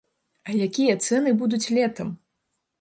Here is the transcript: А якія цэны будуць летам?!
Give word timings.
А 0.49 0.55
якія 0.67 0.95
цэны 1.05 1.35
будуць 1.45 1.63
летам?! 1.79 2.13